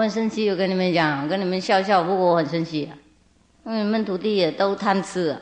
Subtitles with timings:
[0.00, 2.96] 我很生气，我跟你们讲，我跟你们笑笑，不过我很生气啊，
[3.66, 5.38] 因为你们徒弟也都贪吃啊，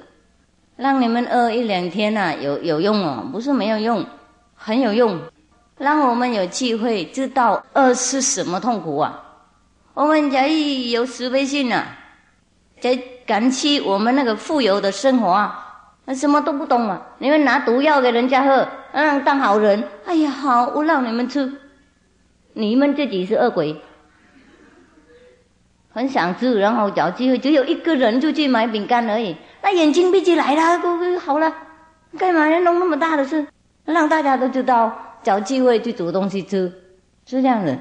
[0.74, 4.04] 让你们饿一两天呐，有有用哦，不是没有用，
[4.56, 5.16] 很有用，
[5.78, 9.22] 让我们有机会知道饿是什么痛苦啊。
[9.94, 11.84] 我们才有慈悲心呐，
[12.80, 15.66] 才感激我们那个富有的生活啊。
[16.16, 17.00] 什么都不懂啊！
[17.18, 19.84] 你们拿毒药给人家喝，嗯，当好人。
[20.04, 21.48] 哎呀，好，我让你们吃，
[22.54, 23.80] 你们自己是恶鬼，
[25.98, 29.34] 很想吃，然后找机会，只有一个人就去买饼干而已。
[29.60, 31.52] 那眼睛闭起来了，哥哥好了，
[32.16, 33.44] 干嘛要弄那么大的事？
[33.84, 36.72] 让大家都知道，找机会去煮东西吃，
[37.26, 37.76] 是这样的。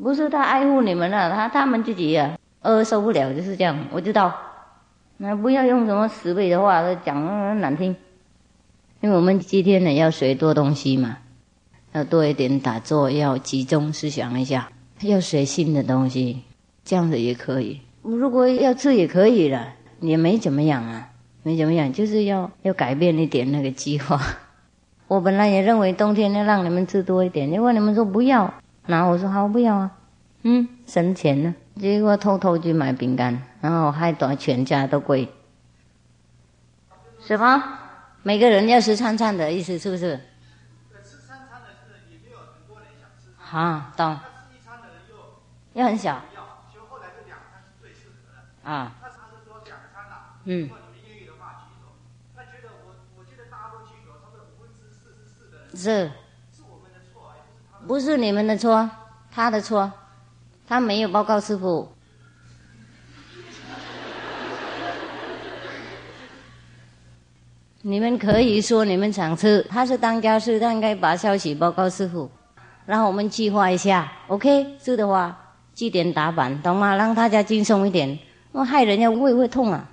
[0.00, 3.76] 不是他爱护你们了，他他们自己呀，饿受不了，就是这样。
[3.90, 4.32] 我知道。
[5.16, 7.96] 那不要用什么十倍的话讲那么难听，
[9.00, 11.18] 因为我们今天呢要学多东西嘛，
[11.92, 16.42] 要多一点打坐，要集中思想一下，要学新的东西，
[16.84, 17.80] 这样子也可以。
[18.02, 21.10] 如果要吃也可以了，也没怎么样啊，
[21.42, 24.20] 没怎么样，就是要要改变一点那个计划。
[25.08, 28.52] 我本来也认为冬天要让你们吃多一点，结果你们说不要，
[28.86, 29.90] 然后我说好不要啊，
[30.42, 31.54] 嗯，省钱呢。
[31.76, 35.28] 结果偷偷去买饼干，然后害得全家都贵。
[37.20, 37.62] 什么？
[38.22, 40.16] 每个人要吃餐餐的意思是不是？
[41.02, 43.56] 吃餐餐的是也没有很多人想吃。
[43.56, 44.14] 啊，懂。
[44.14, 46.20] 吃一餐的人又又很小。
[48.64, 48.92] 啊。
[49.00, 50.34] 他他是说两餐啦。
[50.44, 50.68] 嗯。
[55.74, 55.76] 是。
[55.76, 56.10] 是
[56.68, 57.32] 我们的错，
[57.86, 58.00] 不是他。
[58.00, 58.88] 不是你们的错，
[59.30, 59.92] 他的错。
[60.68, 61.92] 他没有报告师傅，
[67.82, 72.30] 你们可以说你们想吃，他是当家师，他应该把消息报告师傅，
[72.86, 74.78] 然后我们计划一下，OK？
[74.78, 76.96] 是的话，记点打板，懂吗？
[76.96, 78.18] 让大家轻松一点，
[78.52, 79.88] 我害人家胃会痛啊！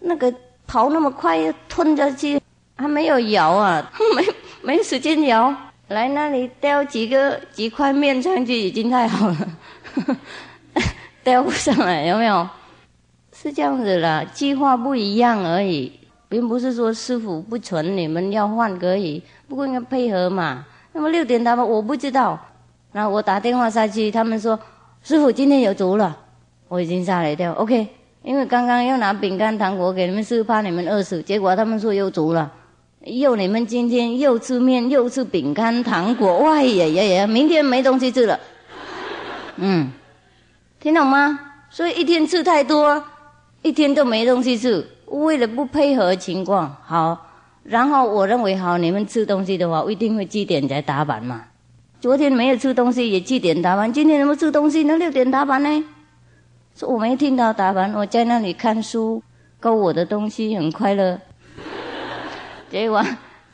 [0.00, 0.32] 那个
[0.66, 2.40] 跑那么快，吞下去
[2.76, 4.24] 还没有咬啊， 没
[4.62, 5.52] 没时间咬，
[5.88, 9.36] 来那里叼几个几块面上去已经太好了。
[11.24, 12.48] 带不上来有没有？
[13.32, 15.92] 是这样子啦，计划不一样而已，
[16.28, 20.64] 并不是说师傅不存，你们要换可以，不过应该配合嘛。
[20.92, 22.38] 那么六点他们我不知道，
[22.92, 24.58] 然后我打电话下去，他们说
[25.02, 26.16] 师傅今天有足了，
[26.68, 27.52] 我已经吓了一跳。
[27.54, 27.88] OK，
[28.22, 32.52] 因为刚刚要拿饼干糖果给你们吃，怕你们饿死，结果他们说又足了，
[33.04, 38.38] 又你们今天又吃面又吃饼干糖果，哇呀呀呀，明天没东西吃了。
[39.56, 39.90] 嗯，
[40.78, 41.38] 听懂吗？
[41.70, 43.02] 所以一天吃太多，
[43.62, 44.86] 一天都没东西吃。
[45.06, 47.26] 为了不配合情况，好，
[47.64, 51.44] 然后我认为好，你们吃东西的话，我一定会几点才打板嘛。
[52.00, 53.92] 昨天没有吃东西，也几点打板。
[53.92, 54.84] 今天怎么吃东西？
[54.84, 55.84] 那六点打板呢？
[56.82, 59.22] 我没听到打板，我在那里看书，
[59.58, 61.18] 勾我的东西，很快乐。
[62.70, 63.04] 结果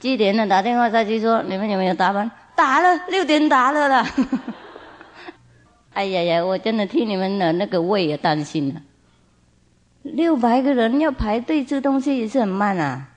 [0.01, 0.47] 几点了？
[0.47, 2.31] 打电话再去说，你们有没有打板？
[2.55, 4.07] 打了，六点打了啦。
[5.95, 6.45] 哎呀呀！
[6.45, 8.83] 我真的替你们的那个胃也担心了。
[10.03, 13.09] 六百个人要排队吃东西也是很慢啊！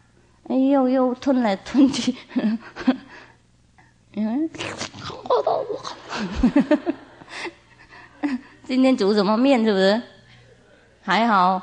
[0.48, 2.16] 哎呦呦，吞来吞去，
[4.14, 4.14] 嗯，
[8.68, 9.64] 今天煮什么面？
[9.64, 10.02] 是不是？
[11.02, 11.62] 还好，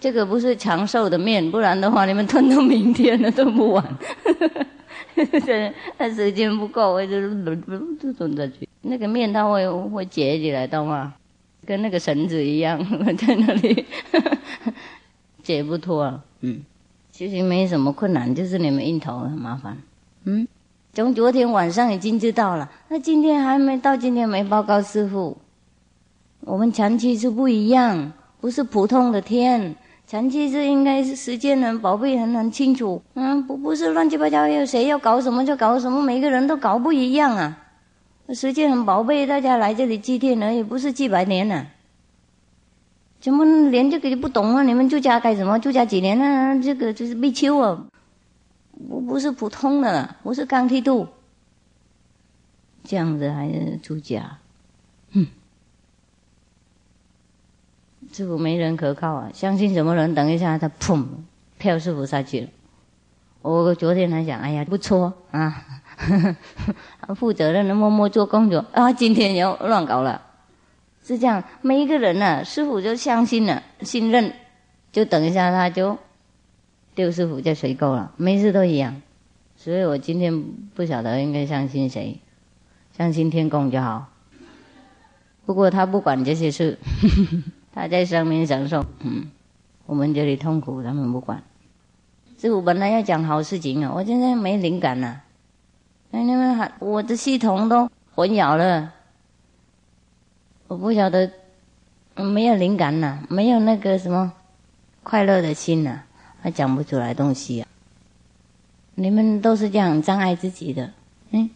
[0.00, 3.98] 这个不是长寿的面，不然的话你们吞到明天了都不完。
[5.96, 7.20] 他时间不够，我就
[8.00, 8.68] 就吞下去。
[8.82, 11.14] 那个面它会会结起来，懂吗？
[11.64, 12.84] 跟那个绳子一样，
[13.16, 13.86] 在那里
[15.44, 16.20] 解不脱。
[16.40, 16.62] 嗯，
[17.12, 19.78] 其实没什么困难，就是你们硬头很麻烦。
[20.24, 20.48] 嗯，
[20.92, 25.38] 从昨天晚上已经知道了，那今天还没到，今天没报告师傅。
[26.44, 29.74] 我们长期是不一样，不是普通的天。
[30.06, 33.00] 长期是应该是时间很宝贝，很很清楚。
[33.14, 37.58] 嗯，不不是乱七八糟，有谁要搞什么就搞什么，每个人都搞不一样啊。
[38.34, 41.66] 时间很宝贝，大家来这里祭奠而已，不是几百年呢。
[43.20, 44.62] 怎么连这个就不懂啊？
[44.64, 45.58] 你们住家干什么？
[45.60, 46.60] 住家几年呢？
[46.62, 47.84] 这个就是立秋啊，
[48.88, 51.06] 不不是普通的，不是刚剃度，
[52.82, 54.38] 这样子还是住家？
[55.14, 55.26] 哼，
[58.12, 59.30] 师傅没人可靠啊！
[59.32, 60.14] 相信什么人？
[60.14, 61.04] 等一下他砰，
[61.58, 62.48] 跳师傅下去了。
[63.40, 65.64] 我昨天还想，哎呀，不错啊。
[67.16, 68.92] 负责任的默默做工作啊！
[68.92, 70.20] 今天又乱搞了，
[71.02, 71.42] 是这样。
[71.60, 74.32] 每一个人呢，师傅就相信了，信任，
[74.90, 75.98] 就等一下他就
[76.94, 79.00] 丢师傅就水沟了，每次都一样。
[79.56, 80.42] 所以我今天
[80.74, 82.20] 不晓得应该相信谁，
[82.96, 84.08] 相信天公就好。
[85.46, 86.78] 不过他不管这些事，
[87.72, 88.84] 他在上面享受。
[89.00, 89.30] 嗯，
[89.86, 91.42] 我们这里痛苦，他们不管。
[92.38, 95.22] 师傅本来要讲好事情啊，我现在没灵感了。
[96.10, 98.92] 哎，你们还我的系统都混淆了，
[100.66, 101.30] 我不晓得，
[102.16, 104.32] 没有灵感了，没有那个什么
[105.02, 106.04] 快乐的心了，
[106.40, 107.68] 还讲不出来东西啊。
[108.94, 110.90] 你们都是这样障碍自己的，
[111.30, 111.48] 嗯，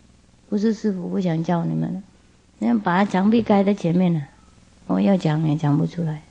[0.48, 2.02] 不是师傅不想教你们了，
[2.58, 4.22] 你要把墙壁盖在前面了，
[4.86, 6.22] 我要讲也讲不出来。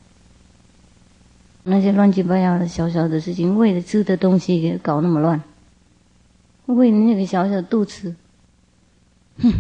[1.64, 5.42] 那些乱七八糟的小小的事情，为了吃的东西给搞那么乱，
[6.68, 8.16] 为了那个小小肚子，
[9.42, 9.52] 哼，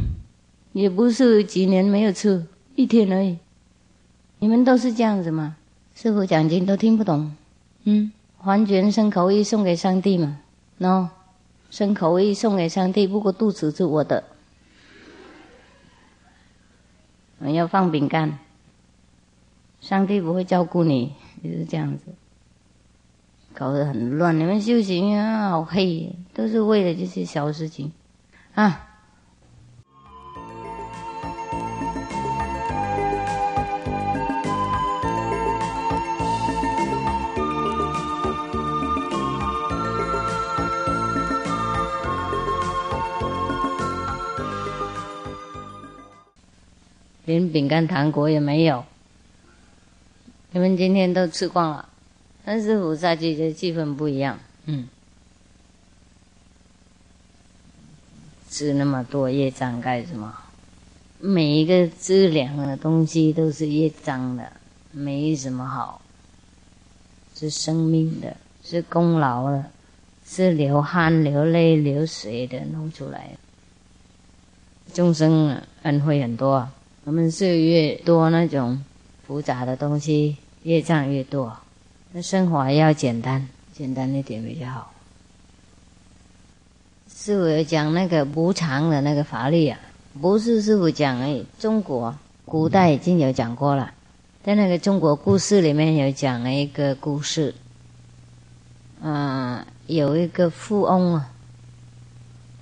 [0.71, 2.45] 也不是几年没有吃，
[2.75, 3.37] 一天而已。
[4.37, 5.55] 你们都是这样子吗？
[5.95, 7.35] 师傅讲经都听不懂，
[7.85, 10.39] 嗯，还全生口意送给上帝嘛
[10.77, 11.09] ？no，
[11.71, 14.23] 生口意送给上帝，不过肚子是我的，
[17.39, 18.37] 我要放饼干，
[19.87, 21.13] 上帝不会照顾你。
[21.43, 22.05] 就是这样子，
[23.53, 24.39] 搞得很乱。
[24.39, 27.91] 你们修行啊，好黑，都是为了这些小事情
[28.55, 28.81] 啊。
[47.25, 48.83] 连饼干、糖果也没有。
[50.55, 51.89] 你们今天都吃光了，
[52.45, 54.39] 但是菩萨去的气氛不一样。
[54.63, 54.87] 嗯，
[58.49, 60.33] 吃那么多业障干什么？
[61.19, 64.49] 每一个质量的东西都是业障的，
[64.93, 66.01] 没什么好。
[67.35, 69.65] 是生命的，是功劳的，
[70.25, 74.93] 是流汗、流泪、流水的弄出来的。
[74.93, 76.69] 众生恩惠很多，
[77.03, 78.81] 我们是越多那种
[79.27, 80.37] 复杂的东西。
[80.65, 81.55] 业障越多，
[82.11, 84.91] 那生活要简单，简单一点比较好。
[87.07, 89.77] 师傅有讲那个无常的那个法律啊，
[90.19, 91.45] 不是师傅讲而已。
[91.59, 92.15] 中国
[92.45, 93.93] 古代已经有讲过了，
[94.43, 97.53] 在那个中国故事里面有讲了一个故事。
[99.03, 101.29] 嗯，有一个富翁啊，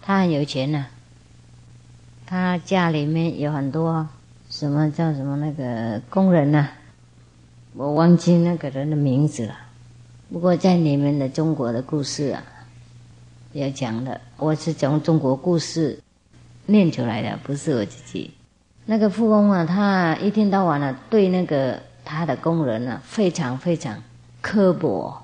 [0.02, 0.88] 他很有钱呐，
[2.26, 4.06] 他家里面有很多
[4.50, 6.68] 什么叫什么那个工人呐。
[7.76, 9.56] 我忘记那个人的名字了，
[10.32, 12.44] 不过在你们的中国的故事啊，
[13.54, 16.00] 要讲的，我是从中国故事
[16.68, 18.32] 念出来的，不是我自己。
[18.86, 24.00] 那个富翁啊，他一天到晚呢，对那个他的工人呢，非常非常
[24.40, 25.24] 刻薄，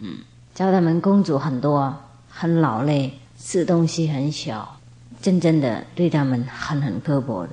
[0.00, 0.18] 嗯，
[0.52, 1.96] 教他们工作很多，
[2.28, 4.76] 很劳累，吃东西很小，
[5.22, 7.52] 真正的对他们很很刻薄的。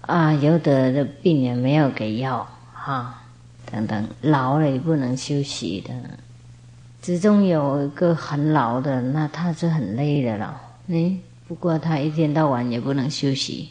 [0.00, 2.48] 啊，有的的病人没有给药。
[2.84, 3.22] 哈，
[3.70, 5.94] 等等，老了也不能休息的。
[7.00, 10.60] 之中有一个很老的，那他是很累的了。
[10.88, 13.68] 哎，不过他一天到晚也不能休息，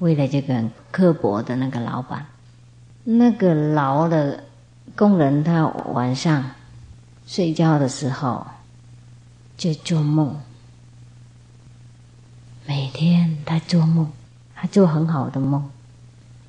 [0.00, 2.26] 为了这个刻薄的那个老板。
[3.02, 4.44] 那个老的
[4.94, 6.50] 工人，他晚上
[7.26, 8.46] 睡觉的时候
[9.56, 10.38] 就做梦，
[12.66, 14.12] 每天他做梦，
[14.54, 15.70] 他做很好的梦。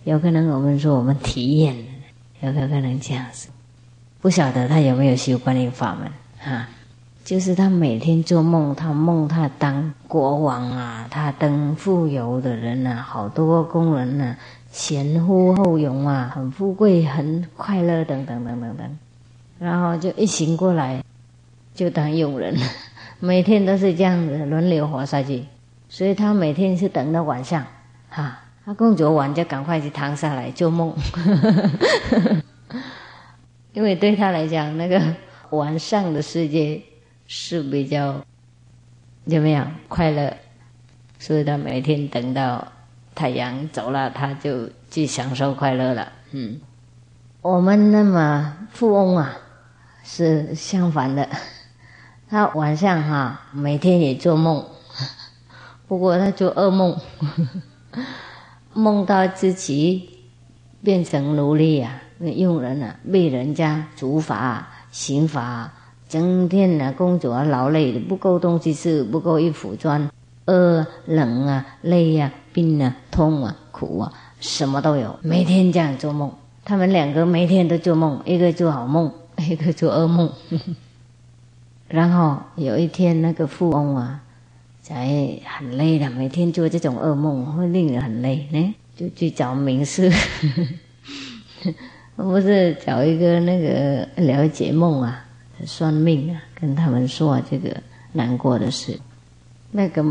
[0.03, 1.90] 有可能我们说我们体验。
[2.41, 3.49] 有可能这样子，
[4.19, 6.11] 不晓得他有没有修观音法门
[6.53, 6.67] 啊？
[7.23, 14.35] 就是他每天做梦，他梦他当国王啊，他当富有的人啊，好多工人啊，
[14.71, 18.97] 前呼后拥啊，很富贵，很快乐，等等等等等。
[19.59, 21.03] 然后就一醒过来，
[21.75, 22.57] 就当佣人，
[23.19, 25.45] 每天都是这样子轮流活下去。
[25.87, 27.63] 所以他每天是等到晚上，
[28.09, 28.39] 哈。
[28.63, 30.95] 他工作完就赶快去躺下来做梦，
[33.73, 35.01] 因为对他来讲，那个
[35.49, 36.81] 晚上的世界
[37.25, 38.23] 是比较
[39.25, 40.37] 怎么样快乐，
[41.17, 42.71] 所以他每天等到
[43.15, 46.11] 太阳走了，他就去享受快乐了。
[46.31, 46.61] 嗯，
[47.41, 49.37] 我们那么富翁啊，
[50.03, 51.27] 是相反的，
[52.29, 54.63] 他晚上哈每天也做梦，
[55.87, 56.95] 不过他做噩梦。
[58.73, 60.09] 梦到自己
[60.83, 65.71] 变成奴隶啊，那佣人啊，被人家处罚、刑罚，
[66.07, 70.09] 整天啊工作啊劳累，不够东西吃，不够衣服穿，
[70.45, 76.31] 饿、冷啊、累啊、病啊、痛啊、苦啊，什么都有，每天这样做梦。
[76.63, 80.31] 他们两个每天都做梦，一个做好梦，一个做噩梦。
[81.87, 84.21] 然后有一天，那个富翁啊。
[84.91, 88.75] 才很累的，每天做这种噩梦会令人很累呢。
[88.97, 90.11] 就去找名师，
[92.17, 95.25] 不是找一个那个了解梦啊、
[95.65, 97.75] 算命啊，跟他们说这个
[98.11, 98.99] 难过的事。
[99.71, 100.05] 那个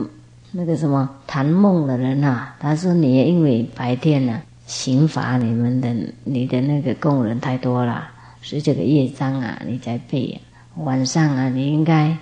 [0.50, 5.94] 那个什么谈梦的人啊，他说你因为白天呢刑罚你们的
[6.24, 8.08] 你的那个工人太多了，
[8.40, 10.40] 是这个业障啊，你在背。
[10.76, 12.16] 晚上啊，你应该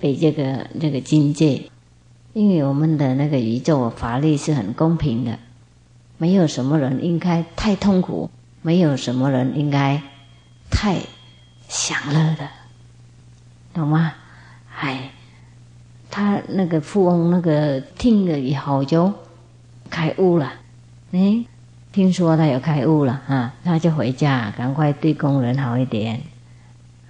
[0.00, 1.62] 背这个这个境界，
[2.36, 5.38] 因为我们的那个宇宙法力是很公平的。
[6.18, 8.28] 没有什么人应该太痛苦，
[8.60, 10.02] 没有什么人应该
[10.70, 10.98] 太
[11.66, 12.46] 享乐的，
[13.72, 14.12] 懂吗？
[14.78, 15.12] 哎，
[16.10, 19.10] 他那个富翁那个听了以后就
[19.88, 20.52] 开悟了，
[21.12, 21.42] 哎，
[21.90, 26.20] 听说他有开悟了啊，他就回家，赶快对工人好一点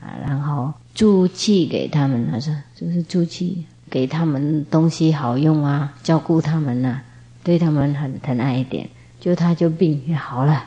[0.00, 7.00] 啊，然后租气给他们，他说就是租气给他们东西好用啊，照顾他们呐，
[7.43, 8.88] 对他们很疼爱一点。
[9.19, 10.64] 就他就病也好了，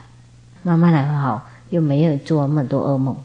[0.64, 3.16] 慢慢来好，又没有做那么多噩梦，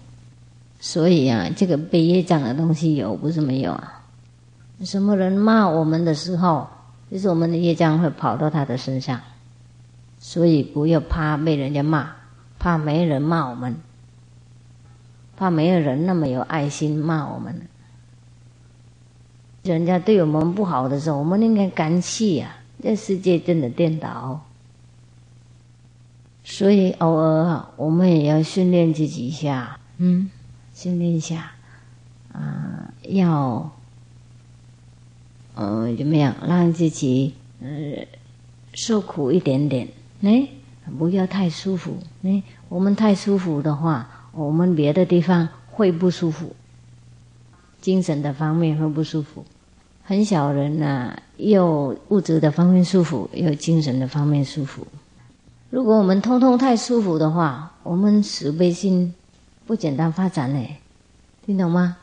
[0.78, 4.02] 所以啊，这个背业障的东西有不是没有啊？
[4.84, 6.68] 什么人骂我们的时候，
[7.10, 9.18] 就是我们的业障会跑到他的身上，
[10.20, 12.10] 所以不要怕被人家骂，
[12.58, 13.74] 怕没人骂我们，
[15.36, 17.62] 怕没有人那么有爱心骂我们。
[19.64, 22.56] 人家对我们不好的时候，我们应该感谢啊！
[22.82, 24.44] 这世界真的颠倒。
[26.44, 30.30] 所以偶尔啊，我们也要训练自己一下，嗯，
[30.74, 31.52] 训练一下，
[32.30, 33.72] 啊，要，
[35.54, 38.06] 呃，怎么样让自己呃
[38.74, 39.88] 受苦一点点？
[40.20, 40.46] 哎，
[40.98, 41.96] 不要太舒服。
[42.22, 46.54] 哎，我们太舒服的话，我们别的地方会不舒服，
[47.80, 49.46] 精神的方面会不舒服。
[50.06, 54.86] 很小人呐，又物质的方面舒服，又精神的方面舒服。
[55.70, 59.14] 如果我们通通太舒服的话，我们慈悲心
[59.66, 60.76] 不简单发展嘞，
[61.46, 61.96] 听懂吗？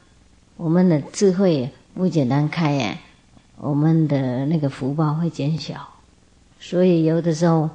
[0.57, 2.97] 我们的智慧不简单开耶，
[3.57, 5.75] 我们的那个福报会减小。
[6.59, 7.69] 所以有的时候，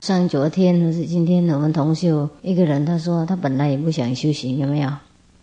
[0.00, 4.90] 像昨天或是今天，我们同修一个人，他说他本来也不想修行，有没有？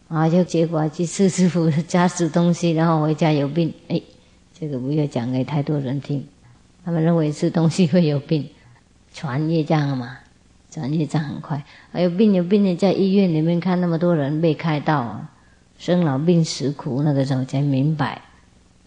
[0.08, 3.72] 啊，就结果去吃师傅家吃东西，然后回家有病。
[3.90, 4.02] 哎，
[4.60, 6.26] 这个不要讲给太多人听，
[6.84, 8.50] 他们认为吃东西会有病。
[9.14, 10.20] 传业障嘛，
[10.70, 11.64] 传业障很快。
[11.92, 15.26] 还有病有病的，在医院里面看那么多人被开刀，
[15.78, 18.22] 生老病死苦，那个时候才明白，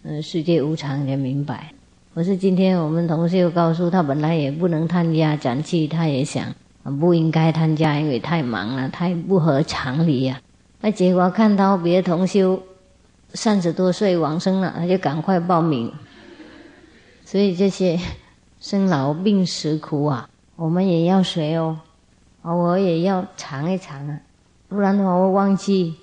[0.03, 1.73] 嗯，世界无常才明白。
[2.13, 6.53] 可是今天我们同事又告诉他，本来也不能参加展期，他也想
[7.01, 10.39] 不应该参加，因为太忙了，太不合常理呀。
[10.79, 12.61] 那结果看到别的同修
[13.33, 15.91] 三十多岁往生了，他就赶快报名。
[17.25, 17.99] 所以这些。
[18.59, 21.77] 生老病死苦啊，我们也要学哦，
[22.43, 24.21] 偶尔也要尝一尝啊，
[24.69, 25.95] 不然的话会忘记，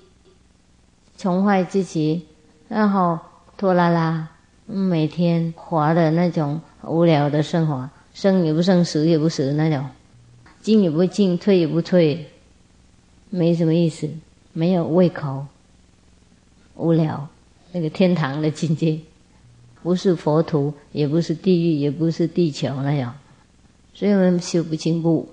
[1.17, 2.27] 穷坏自己，
[2.67, 3.17] 然后
[3.57, 4.27] 拖拉拉，
[4.67, 9.83] 每天活的那种无聊的生活，生也不生，死也不死那种，
[10.61, 12.29] 进也不进，退也不退，
[13.31, 14.07] 没什么意思，
[14.53, 15.47] 没有胃口，
[16.81, 17.29] 无聊，
[17.71, 18.97] 那个天堂的境界。
[19.83, 23.15] 不是佛土，也不是地狱，也不是地球那样，
[23.93, 25.27] 所以我们修不进步。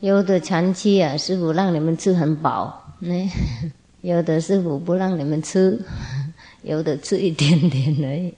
[0.00, 3.26] 有的长期啊，师傅让你们吃很饱，那
[4.02, 5.80] 有的师傅不让你们吃，
[6.62, 8.34] 有的吃一点点而已。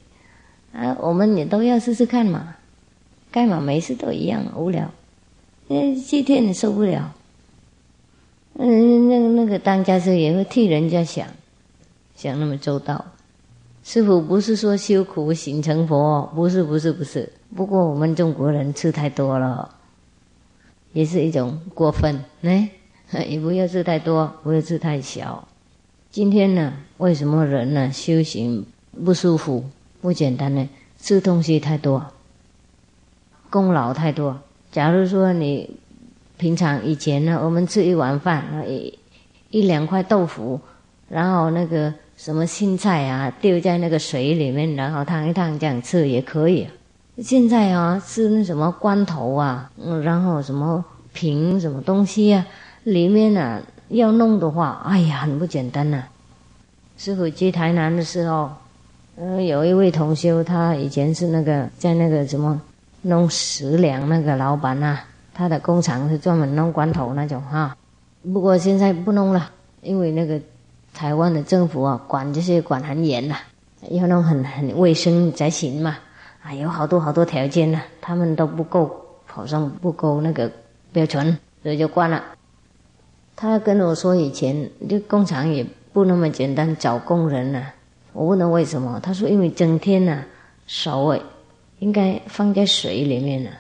[0.73, 2.57] 啊，我们也都要试试看嘛，
[3.33, 4.91] 干嘛没事都一样无聊，
[5.67, 7.13] 那七天你受不了。
[8.55, 11.27] 嗯，那那个当家师也会替人家想，
[12.15, 13.05] 想那么周到。
[13.85, 17.29] 师傅不是说修苦行成佛，不是不是不是。
[17.57, 19.75] 不过我们中国人吃太多了，
[20.93, 22.25] 也是一种过分。
[22.43, 22.71] 哎，
[23.29, 25.49] 也不要吃太多，不要吃太小。
[26.13, 28.65] 今天呢，为什么人呢修行
[29.05, 29.65] 不舒服、
[30.01, 30.69] 不简单呢？
[31.01, 32.07] 吃东西太多，
[33.51, 34.39] 功劳太多。
[34.71, 35.77] 假如说你
[36.39, 38.97] 平常以前呢，我们吃一碗饭，一
[39.51, 40.61] 一两块豆腐，
[41.09, 41.93] 然后那个。
[42.25, 46.69] 什么青菜啊，丢在那个水里面，然后烫一烫这样吃也可以。
[47.19, 49.69] 现在啊，吃那什么罐头啊，
[50.05, 52.47] 然后什么瓶什么东西啊，
[52.85, 56.05] 里面呢要弄的话，哎呀，很不简单呐。
[56.97, 58.53] 师傅去台南的时候，
[59.17, 62.63] 呃，有一位同修，他以前是那个在那个什么
[63.01, 65.01] 弄食粮那个老板呐，
[65.35, 67.77] 他的工厂是专门弄罐头那种哈。
[68.33, 69.51] 不过现在不弄了，
[69.81, 70.41] 因为那个。
[70.93, 73.37] 台湾的政府啊，管这些管很严呐，
[73.91, 75.97] 要弄很很卫生才行嘛。
[76.43, 78.91] 啊，有好多好多条件呢，他们都不够
[79.27, 80.51] 好像不够那个
[80.93, 82.23] 标准，所以就关了。
[83.37, 87.65] 他跟我说，以前这工厂也不那么简单，找工人呢。
[88.13, 90.25] 我问他为什么，他说因为整天呢
[90.67, 91.19] 手啊
[91.79, 93.51] 应该放在水里面呢，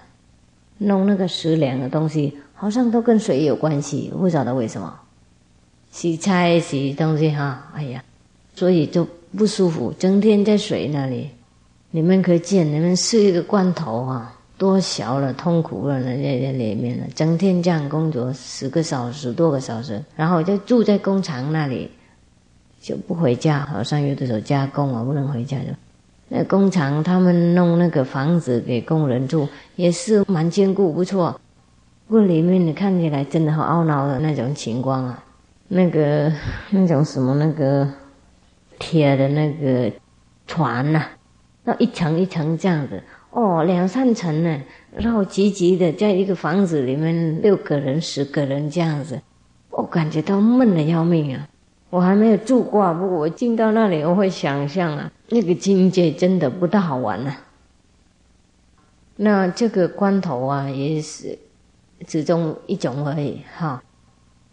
[0.78, 4.98] 弄那个食粮的东西，好像都跟水有关系，不晓得为什么。
[5.92, 8.02] 洗菜洗东西哈，哎呀，
[8.56, 9.06] 所以就
[9.36, 11.28] 不舒服，整天在水那里。
[11.92, 14.34] 你们可见，你们是一个罐头啊。
[14.58, 21.90] 多小了，痛苦了，在在里面了，整天这样工作十个小时多个小时，然后就住在工厂那里，
[22.80, 23.66] 就不回家。
[23.66, 25.66] 好像有的时候加工啊，不能回家就。
[26.28, 31.38] 那工厂他们弄那个房子给工人住，也是蛮坚固，不错。
[32.06, 35.24] 不过里面你看起来真的好懊恼的那种情况啊，
[35.74, 36.30] 那个
[36.68, 37.88] 那种什么那个
[38.78, 39.90] 铁的那个
[40.46, 41.02] 船呐，
[41.64, 43.02] 那一层一层这样子。
[43.30, 44.60] 哦，两三层呢，
[44.94, 49.18] 然后挤挤的，在一个房子里面六个人、十个人这样子，
[49.70, 51.48] 我感觉到闷的要命啊！
[51.88, 57.34] 我还没有住过，不过我进到那里，我会想象啊，那个境界真的不大好玩呢。
[59.16, 61.38] 那这个关头啊，也是
[62.06, 63.82] 其中一种而已哈。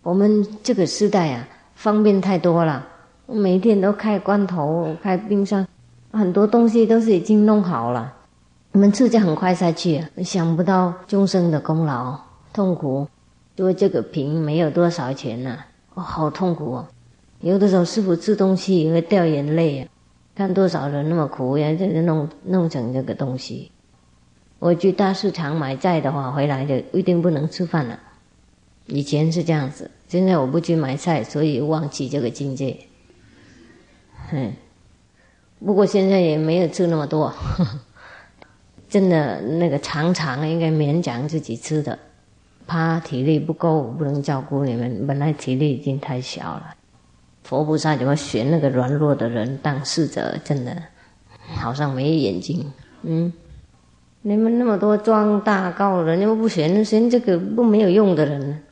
[0.10, 2.84] 我们这个时代啊，方便太多了，
[3.28, 5.68] 每天都开关头、开冰箱，
[6.12, 8.12] 很多东西都是已经弄好了。
[8.72, 12.20] 我们吃就很快下去，想不到众生的功劳
[12.51, 13.08] 痛苦，
[13.56, 15.60] 因为这个瓶没有多少钱呐，
[15.94, 16.88] 哦，好痛苦哦！
[17.42, 19.88] 有的时候师傅吃东西也会掉眼泪啊，
[20.34, 23.72] 看多少人那么苦呀，这弄弄成这个东西。
[24.58, 28.00] 我去大市场买菜的话，回来就一定不能吃饭了。
[28.88, 32.76] 以前是这样子，现在我不去买菜，所以忘记这个境界。
[34.32, 34.52] 哼，
[35.65, 37.34] 不过现在也没有吃那么多。
[38.89, 42.00] 真的那个常常应该勉强自己吃的，
[42.65, 45.06] 怕体力不够，不能照顾你们。
[45.06, 46.74] 本来体力已经太小了，
[47.43, 50.36] 佛菩萨怎么选那个软弱的人当侍者？
[50.43, 50.76] 真的
[51.54, 52.65] 好像没眼睛。
[53.04, 53.32] 嗯，
[54.24, 58.63] 你们那么多壮大高人，你们不选选这个不没有用的人，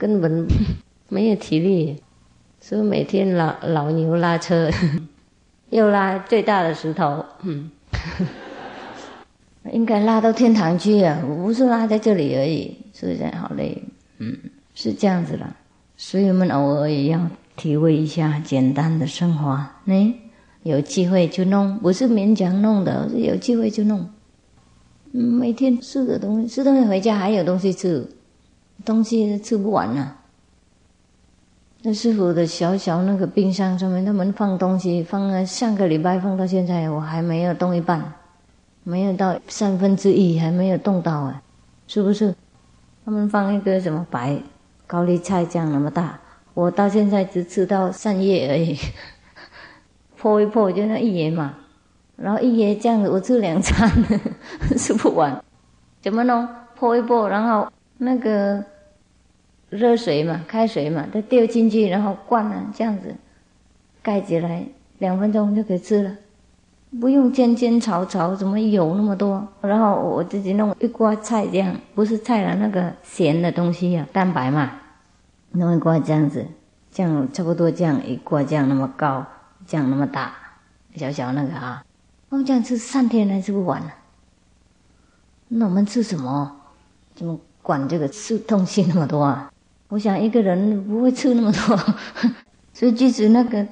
[0.00, 0.48] 根本
[1.10, 2.02] 没有体力，
[2.58, 4.70] 所以每天老老牛拉车，
[5.68, 7.22] 又拉最大的石头。
[7.42, 7.70] 嗯。
[9.72, 11.22] 应该拉到天堂去啊！
[11.22, 13.82] 不是拉在这里而已，是不是好累？
[14.16, 14.34] 嗯，
[14.74, 15.46] 是这样子的。
[15.98, 19.62] 所以我们偶尔也要体会一下简单的生活。
[19.84, 20.14] 呢，
[20.62, 24.08] 有机会就弄，不是勉强弄的，是有机会就弄。
[25.12, 28.08] 每天吃的东西，吃东西回家还有东西吃，
[28.84, 30.14] 东西吃不完呢。
[31.82, 38.12] 那师傅的小小那个冰箱上面，他们放东西，放了上个礼拜放到现在，我还没有动一半。
[38.82, 41.42] 没有到三分之一，还没有动到啊，
[41.86, 42.34] 是不是？
[43.04, 44.38] 他们放一个什么白
[44.86, 46.18] 高丽菜酱那么大，
[46.54, 48.78] 我到现在只吃到三叶而已，
[50.16, 51.54] 破一破就那一叶嘛，
[52.16, 53.86] 然后一叶这样子我吃两餐
[54.78, 55.44] 吃不完，
[56.00, 56.48] 怎么弄？
[56.74, 57.70] 破一破，然后
[58.02, 58.64] 那个
[59.68, 63.14] 热水嘛，开水嘛，再丢进去，然后灌了这样子，
[64.00, 64.64] 盖起来，
[64.98, 66.16] 两分钟就可以吃了。
[66.98, 69.46] 不用煎煎炒炒，怎么油那么多？
[69.60, 74.80] 然后我自己弄一锅菜这样，不是菜了，那个咸的东西呀，蛋白嘛，
[75.50, 76.46] 弄一锅这样子，
[76.90, 79.26] 酱差不多这样一锅酱那么高，
[79.66, 80.34] 酱那么大，
[80.96, 81.84] 小小那个啊，
[82.30, 83.90] 我们这样吃三天还吃不完呢。
[85.48, 86.56] 那我们吃什么？
[87.14, 89.52] 怎么管这个吃东西那么多啊？
[89.88, 91.78] 我想一个人不会吃那么多，
[92.72, 93.66] 所以即使那个。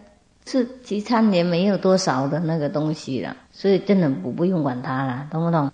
[0.44, 5.70] 吃几餐也没有多少的那个东西了，所以真的不不用管它了，懂不懂？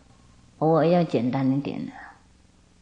[0.59, 1.92] 偶尔要简单一点的，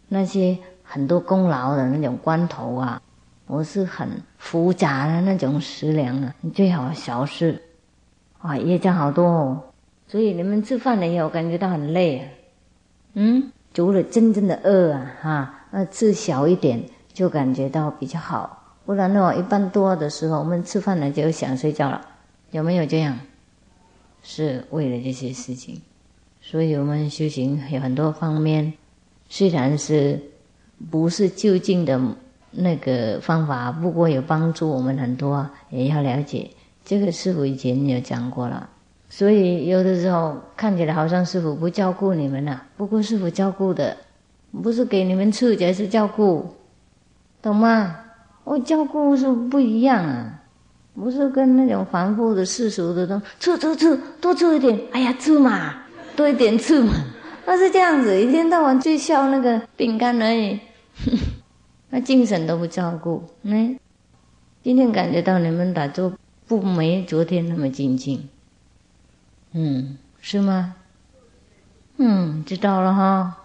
[0.08, 2.98] 那些很多功劳的那种关头啊，
[3.46, 7.60] 我是很复杂的那种食粮啊，你最好小事，
[8.38, 9.62] 啊，业障好多哦，
[10.08, 12.24] 所以你们吃饭了以后感觉到很累啊，
[13.12, 16.82] 嗯，除了真正的饿啊，哈，那吃小一点
[17.12, 18.76] 就感觉到比较好。
[18.85, 22.00] 不然的话，一般多的时候，我们吃饭了就想睡觉了，
[22.50, 23.18] 有没有这样？
[24.22, 25.80] 是为了这些事情，
[26.40, 28.72] 所以我们修行有很多方面，
[29.28, 30.20] 虽然是
[30.90, 32.00] 不是就近的
[32.50, 36.50] 那个方法，不过有帮助我们很多，也要了解。
[36.85, 38.68] 这个师傅以前有讲过了，
[39.14, 43.94] 所以有的时候看起来好像师傅不照顾你们了，不过师傅照顾的，
[44.62, 46.46] 不是给你们吃，而是照顾，
[47.42, 47.94] 懂吗？
[48.44, 50.40] 我照顾是不一样啊，
[50.94, 55.75] 不是跟那种凡夫的世俗的都吃吃吃多吃一点，哎呀吃嘛，
[56.16, 56.94] 多一点吃嘛，
[57.44, 60.59] 他是这样子，一天到晚就笑那个饼干而已，
[61.90, 63.22] 那精神都不照顾。
[63.42, 63.79] 嗯，
[64.62, 66.11] 今天感觉到你们打坐
[66.48, 68.27] 不没昨天那么精进，
[69.52, 70.74] 嗯，是吗？
[71.98, 73.36] 嗯，知道了哈。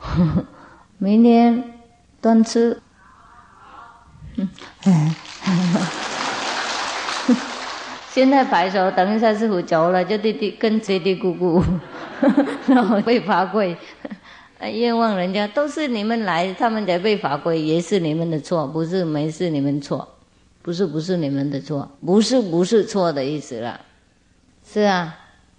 [0.98, 1.62] 明天
[2.20, 2.80] 端吃。
[4.36, 4.48] 嗯，
[8.10, 11.62] 现在摆手，等一下师傅走了，就嘀嘀跟嘀嘀咕咕，
[12.66, 13.76] 然后被罚跪，
[14.60, 20.08] 冤枉人家都是你们来，他们才被罚跪，也是你们的错，不是没事你们错，
[20.62, 23.80] 不是不是你们的错，不是不是错的意思了，
[24.64, 25.14] 是啊，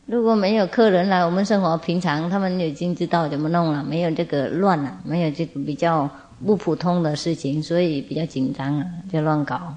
[0.06, 6.10] 如果没有客人来，我们生活平常，他们已经知道怎么弄了，没有这个乱了，没有这个比较。
[6.46, 9.74] 不普通的事情，所以比较紧张啊，就乱搞。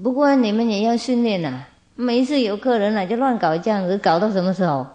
[0.00, 4.86] 不过你们也要训练啊，每一次有客人来就乱搞，这样子搞到什么时候？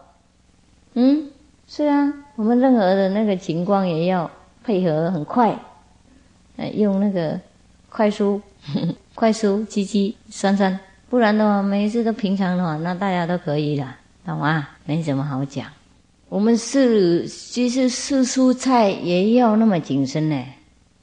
[0.94, 1.30] 嗯，
[1.68, 4.32] 是啊，我们任何的那个情况也要
[4.64, 5.54] 配合很快，
[6.76, 7.38] 用那个
[7.90, 8.42] 快速、
[9.14, 13.86] 快速、七七、三三，不然的话，每一次都平常的话，那大家都可以的，
[14.26, 14.70] 懂吗？
[14.86, 15.66] 没什么好讲。
[16.28, 20.46] 我们是其实吃蔬菜也要那么谨慎呢。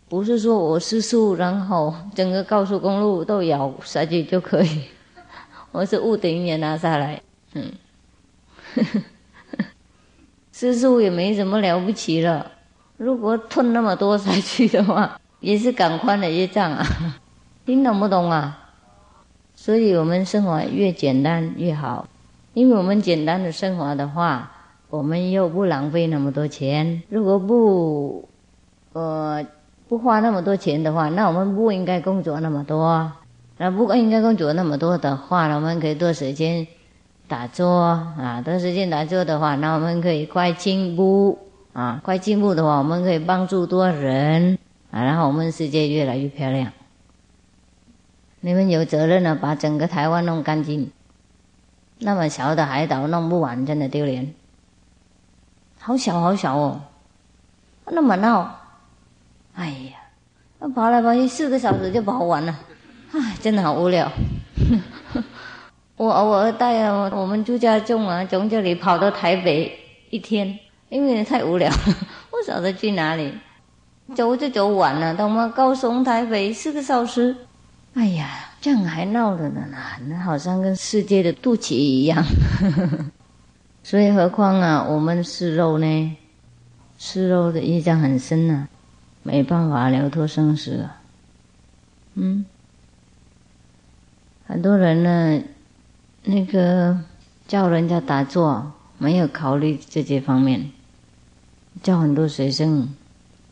[0.09, 4.83] 不是说我吃素，然后整个高速公路都咬下去就可以。
[5.73, 7.21] 我是屋顶也拿下来，
[7.55, 7.73] 嗯，
[10.53, 12.53] 吃素也没什么了不起了。
[12.97, 16.87] 如果吞那么多下去的话，也是感官的业障啊。
[17.67, 18.57] 听懂不懂啊？
[19.57, 22.07] 所以我们生活越简单越好，
[22.57, 24.51] 因为我们简单的生活的话，
[24.88, 27.03] 我们又不浪费那么多钱。
[27.11, 28.27] 如果不，
[28.95, 29.45] 呃。
[29.88, 33.12] 不花那么多钱的话，那我们不应该工作那么多。
[33.57, 36.66] 那不应该工作那么多的话，我们可以多时间
[37.29, 41.38] 打坐啊，多时间打坐的话，那我们可以快进步
[41.73, 44.59] 啊，快进步的话，我们可以帮助多人
[44.90, 46.73] 啊，然后我们世界越来越漂亮。
[48.40, 50.90] 你们有责任呢，把整个台湾弄干净。
[51.99, 54.35] 那么小的海岛弄不完，真的丢脸。
[55.79, 56.81] 好小好小哦，
[57.87, 58.61] 那么闹。
[59.55, 59.97] 哎呀，
[60.59, 62.55] 那跑来跑去四个小时就跑完了，
[63.13, 64.11] 唉，真的好无聊。
[65.97, 69.79] 我偶尔带我我们住家中啊，从这里跑到台北
[70.11, 70.59] 一天，
[70.91, 71.71] 因为太无聊，
[72.31, 73.33] 不晓得去哪里，
[74.15, 75.15] 走就走晚了。
[75.15, 75.51] 等我们？
[75.53, 77.35] 高雄台北四个小时，
[77.95, 79.65] 哎呀，这样还闹着呢，
[80.09, 82.25] 那好像跟世界的肚脐一样。
[83.85, 86.17] 所以何况啊，我们吃肉呢，
[86.99, 88.67] 吃肉的印象很深呢。
[89.23, 91.01] 没办法了脱生死啊，
[92.15, 92.45] 嗯，
[94.49, 95.45] 很多人呢，
[96.25, 96.99] 那个
[97.47, 100.73] 叫人家打坐，没有考虑这些方面，
[101.85, 102.93] 叫很多学生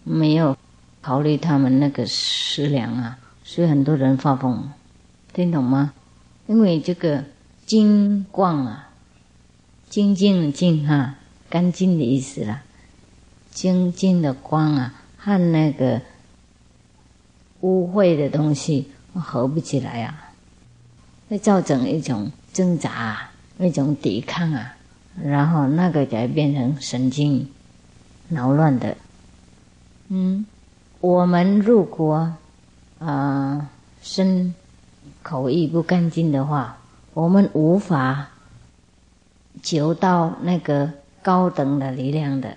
[0.02, 0.56] 没有
[1.00, 4.68] 考虑他们那个食粮啊，所以很多人发疯，
[5.34, 5.92] 听懂吗？
[6.46, 7.24] 因为这个
[7.66, 8.88] 金光啊，
[9.90, 11.16] 精净的净哈，
[11.50, 12.62] 干净的意思啦，
[13.50, 14.94] 精净的光啊。
[15.16, 16.02] 和那个
[17.62, 20.32] 污秽的东西合不起来啊，
[21.30, 24.76] 会造成一种挣扎、啊一种抵抗啊，
[25.22, 27.48] 然后那个才变成神经
[28.28, 28.96] 扰乱的。
[30.08, 30.44] 嗯，
[31.00, 32.34] 我们如果
[32.98, 33.70] 啊
[34.02, 34.54] 身
[35.24, 36.78] 口意不干净的话，
[37.14, 38.28] 我们无法
[39.60, 40.88] 求到那个
[41.20, 42.56] 高等的力量的。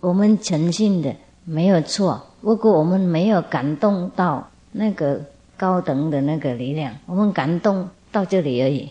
[0.00, 1.14] 我们诚信的。
[1.48, 5.20] 没有错，不过我们没有感动到那个
[5.56, 8.90] 高等的那个力量，我们感动到这里而已。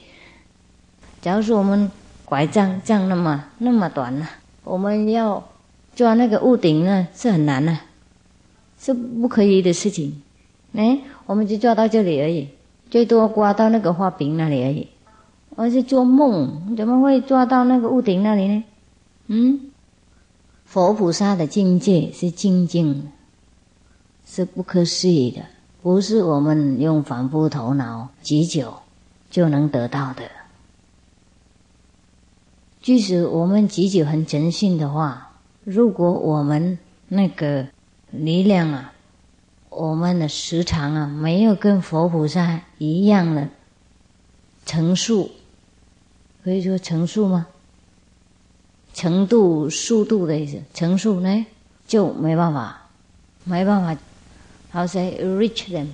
[1.21, 1.91] 假如说我们
[2.23, 4.25] 拐杖这样那么那么短呢，
[4.63, 5.43] 我们要
[5.93, 7.77] 抓那个屋顶呢是很难的，
[8.79, 10.21] 是不可以的事情。
[10.75, 12.47] 哎，我们就抓到这里而已，
[12.89, 14.87] 最多刮到那个花瓶那里而已。
[15.51, 18.63] 我是做梦，怎么会抓到那个屋顶那里呢？
[19.27, 19.71] 嗯。
[20.65, 23.09] 佛菩萨的境界是静静，
[24.25, 25.43] 是不可思议的，
[25.81, 28.73] 不是我们用反复头脑急久
[29.29, 30.23] 就能得到的。
[32.81, 35.31] 即使我们急久很诚信的话，
[35.63, 37.67] 如果我们那个
[38.11, 38.93] 力量啊，
[39.75, 43.49] 我们的时长啊，没有跟佛菩萨一样的
[44.65, 45.29] 成数，
[46.43, 47.45] 可以说成数吗？
[48.93, 51.45] 程度、速度的意思，程数呢
[51.85, 52.87] 就没办法，
[53.43, 54.01] 没办法
[54.71, 55.87] ，how say reach them，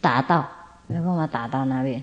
[0.00, 0.48] 达到，
[0.86, 2.02] 没办法达到那边，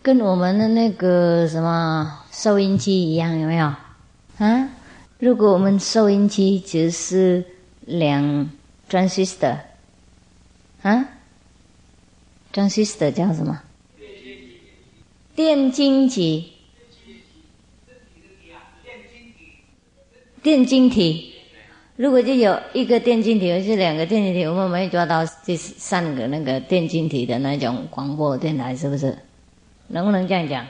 [0.00, 3.66] 跟我们的那个什么收音机一样，有没有？
[4.38, 4.70] 啊，
[5.18, 7.44] 如果我们收音机只是
[7.84, 8.48] 两
[8.88, 9.58] transistor，
[10.82, 11.08] 啊
[12.52, 13.60] ，transistor 叫什么？
[15.34, 16.52] 电晶体。
[20.42, 21.34] 电晶体。
[21.96, 29.18] 如果就有一个电晶体，或是两个电晶体，我们没有抓到这三个那个电晶体的那种广播电台，是不是？
[29.88, 30.66] 能不能这样讲？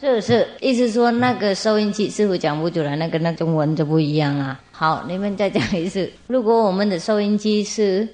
[0.00, 4.58] 是是，意思说那个收音机师傅讲不出来，那个那中文就不一样啊。
[4.78, 6.08] 好，你们再讲一次。
[6.28, 8.06] 如果我们的收音机是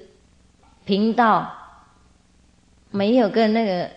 [0.86, 1.52] 频道，
[2.90, 3.90] 没有跟那个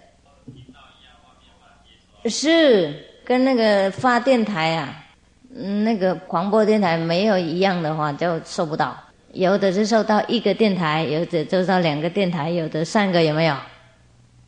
[2.29, 5.01] 是跟那个发电台啊，
[5.49, 9.01] 那个广播电台没有一样的话，就收不到。
[9.31, 13.55] 有的是收到一个电台，有的收到两个电台，有的三个，有没有？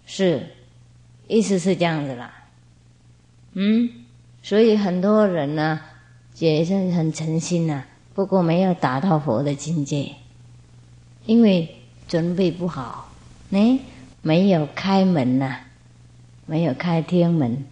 [0.05, 0.45] 是，
[1.29, 2.33] 意思是这样子啦。
[3.53, 3.89] 嗯，
[4.43, 5.79] 所以很多人呢，
[6.37, 7.81] 也是很诚心呐，
[8.19, 10.11] 不过没有达到佛的境界，
[11.25, 11.73] 因为
[12.05, 13.07] 准备不好，
[13.47, 13.79] 呢，
[14.21, 15.59] 没有开门呐，
[16.45, 17.63] 没有开天门，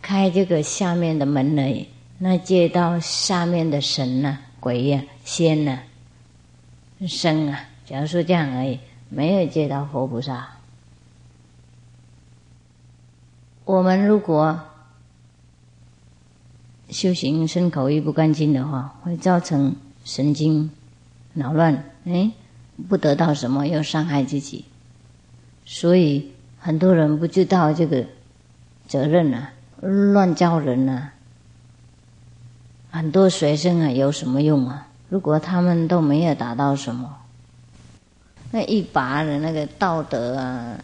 [0.00, 5.80] 开这个下面的门而已，那接到下面的神呐、鬼呀、仙呐、
[7.08, 10.50] 生啊，假如说这样而已，没有接到佛菩萨。
[13.64, 14.60] 我们如果
[16.88, 20.70] 修行身口意不干净的话，会造成神经
[21.34, 22.30] 扰乱，哎，
[22.88, 24.64] 不得到什么又伤害自己，
[25.64, 28.04] 所以很多人不知道这个
[28.86, 31.12] 责任啊，乱教人啊，
[32.90, 34.86] 很多学生啊有什么用啊？
[35.08, 37.16] 如果他们都没有达到什么，
[38.52, 40.78] 那一拔的那个道德啊。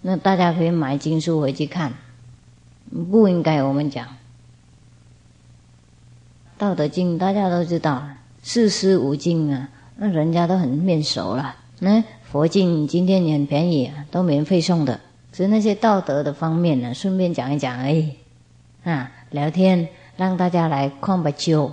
[0.00, 1.92] 那大家可以买经书回去看，
[3.10, 4.06] 不应该我们讲
[6.58, 8.06] 《道德经》，大家都知道，
[8.42, 11.54] 四书五经啊，那人家都很面熟了。
[11.78, 14.98] 那佛经今天也很便宜，都免费送的。
[15.30, 18.12] 只是那些道德的方面呢，顺便讲一讲而已。
[18.82, 21.72] 啊，聊天让大家来看把酒，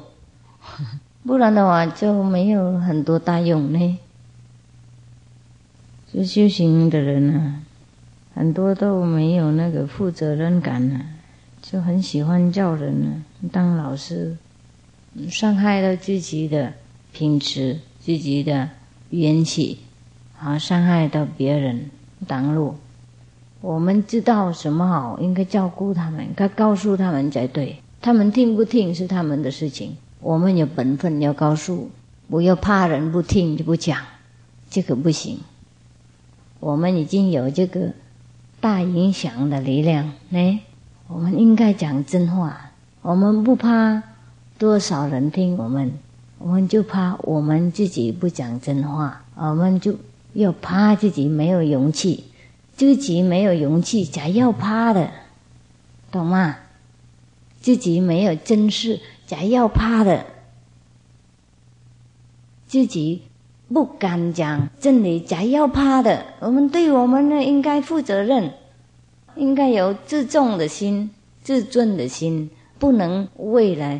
[1.25, 3.99] 不然的话就没有很多大用呢。
[6.13, 7.61] 就修行的人呢。
[8.35, 10.99] 很多都没有那个负责任感呢，
[11.61, 14.35] 就很喜欢叫人呢当老师，
[15.29, 16.73] 伤害了自己的
[17.11, 18.69] 品质、自己的
[19.09, 19.79] 元气，
[20.35, 21.89] 好伤害到别人
[22.27, 22.75] 挡路。
[23.61, 27.77] 我们知道什么好，应该照顾他们，该告诉他们才对。
[28.01, 31.89] 他们听不听是他们的事情，我们有本分要告诉，
[32.29, 33.99] 不要怕人不听就不讲，
[34.69, 35.39] 这个不行。
[36.59, 37.93] 我们已经有这个。
[38.61, 40.59] 大影响的力量，呢，
[41.07, 42.71] 我们应该讲真话。
[43.03, 44.01] 我们不怕
[44.57, 45.91] 多少人听我们，
[46.37, 49.23] 我们就怕我们自己不讲真话。
[49.35, 49.95] 我们就
[50.33, 52.25] 要怕自己没有勇气，
[52.75, 55.11] 自己没有勇气才要怕的，
[56.11, 56.57] 懂吗？
[57.59, 60.25] 自己没有真事才要怕的，
[62.67, 63.21] 自己。
[63.67, 66.23] 不敢讲真理，才要怕的。
[66.39, 68.53] 我们对我们呢，应该负责任，
[69.35, 71.09] 应该有自重的心、
[71.41, 73.99] 自尊的心，不能为了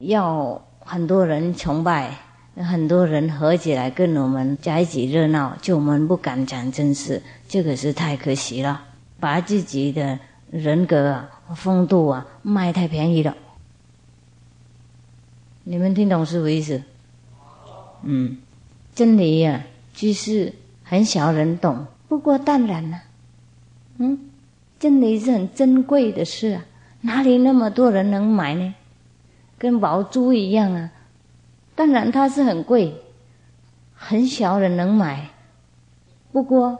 [0.00, 2.14] 要很多人崇拜、
[2.56, 8.82] 很多人合起来跟我们在一起热闹，就我们不敢讲真事，这个是太可惜了，
[9.18, 10.18] 把自己的
[10.50, 13.34] 人格啊、风度啊卖太便宜了。
[15.64, 16.82] 你们听懂师傅意思？
[18.02, 18.36] 嗯。
[18.92, 19.62] 真理呀，
[19.94, 21.86] 就是很少人懂。
[22.08, 23.00] 不过当然了，
[23.98, 24.18] 嗯，
[24.78, 26.64] 真理是很珍贵的事啊，
[27.02, 28.74] 哪里那么多人能买呢？
[29.60, 30.90] 跟毛猪一样啊。
[31.76, 32.94] 当然它是很贵，
[33.94, 35.30] 很少人能买。
[36.32, 36.78] 不过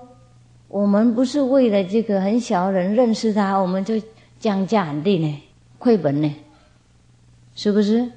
[0.68, 4.00] 我们不是为了这个很小人认识它，我们就
[4.38, 5.42] 降价很低呢，
[5.78, 6.34] 亏本呢，
[7.54, 8.10] 是不是？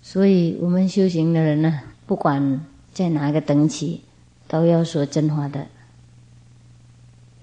[0.00, 4.02] 所以我们修行的人呢，不管在哪个等级，
[4.48, 5.66] 都要说真话的，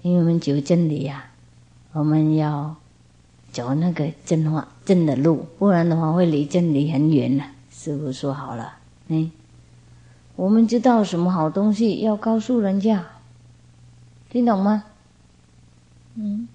[0.02, 1.30] 因为我们求真理呀，
[1.92, 2.76] 我们要
[3.58, 7.42] 走那个真话、真的路，不然的话会离真理很远呢。
[7.72, 8.74] 师傅说好了，
[9.08, 9.32] 嗯，
[10.36, 13.04] 我们知道什么好东西要告诉人家，
[14.30, 14.84] 听懂吗？
[16.14, 16.46] 嗯。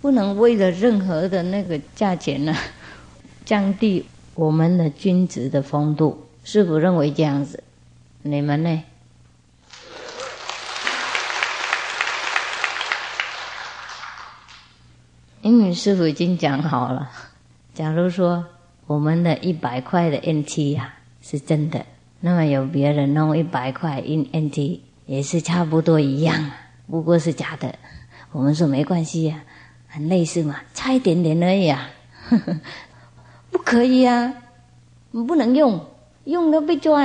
[0.00, 2.52] 不能为了任何的那个价钱呢，
[3.46, 6.26] 降低我们的君子的风度。
[6.42, 7.62] 师傅认为这样子，
[8.22, 8.82] 你们呢？
[15.44, 17.10] 英语师傅已经讲好了，
[17.74, 18.46] 假如说
[18.86, 21.84] 我们的一百块的 NT 呀是真的，
[22.20, 26.50] 那么有别人弄一百块 in NT 也是差不多一样，
[26.88, 27.74] 不过是假的。
[28.32, 29.42] 我们说没关系呀，
[29.86, 31.90] 很类似嘛，差一点点而已啊。
[33.52, 34.32] 不可以呀，
[35.12, 35.78] 不能用，
[36.24, 37.04] 用了被抓，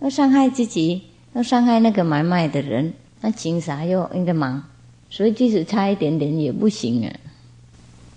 [0.00, 1.02] 要伤害自己，
[1.34, 4.64] 要伤害那个买卖的人，那请啥要应该忙？
[5.10, 7.12] 所以即使差一点点也不行啊。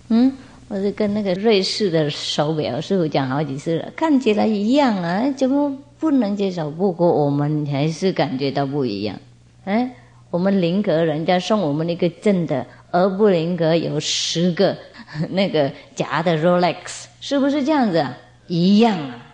[0.09, 0.31] 嗯，
[0.67, 6.69] 我是跟那个瑞士的手表师傅讲好几次了，看起来一样啊，怎么不能接受？
[6.69, 9.17] 不过我们还是感觉到不一样。
[9.65, 9.89] 哎，
[10.29, 14.77] 我们林格人家送我们一个真的，而不林格有十个
[15.31, 18.17] 那个假的 Rolex，是不是这样子啊？
[18.47, 19.33] 一样啊，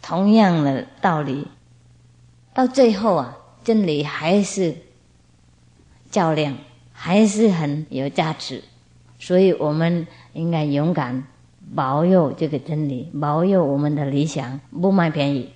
[0.00, 1.46] 同样的道理，
[2.54, 4.72] 到最后啊，真理还是
[6.12, 6.56] 较量，
[6.92, 8.62] 还是很有价值。
[9.26, 11.24] 所以我们应该勇敢
[11.74, 15.50] 保佑这个真理，保佑我们的理想，不卖便宜，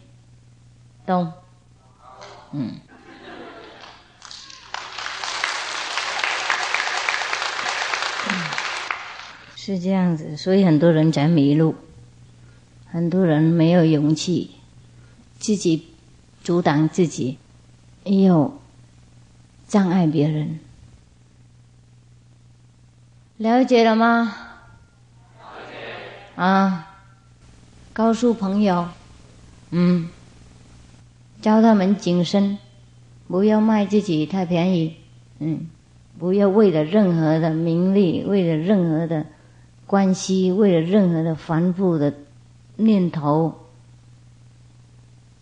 [1.06, 1.32] 懂？
[2.50, 2.72] 嗯，
[9.54, 10.36] 是这样子。
[10.36, 11.76] 所以很多人在迷路，
[12.90, 14.50] 很多人没有勇气，
[15.38, 15.86] 自己
[16.42, 17.38] 阻挡自己，
[18.02, 18.58] 也有
[19.68, 20.58] 障碍别人。
[23.40, 24.36] 了解了吗？
[25.38, 26.42] 了解。
[26.42, 26.90] 啊，
[27.94, 28.86] 告诉朋友，
[29.70, 30.10] 嗯，
[31.40, 32.58] 教他们谨慎，
[33.28, 34.94] 不要卖自己太便宜，
[35.38, 35.70] 嗯，
[36.18, 39.24] 不要为了任何的名利，为了任何的
[39.86, 42.12] 关系，为了任何的繁复的
[42.76, 43.54] 念头，